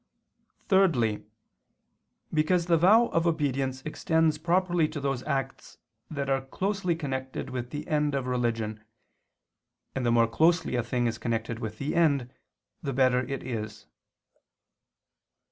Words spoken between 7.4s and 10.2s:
with the end of religion; and the